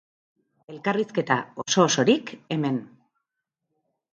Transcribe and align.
Elkarrizketa, 0.73 1.37
oso-osorik, 1.65 2.33
hemen. 2.57 2.81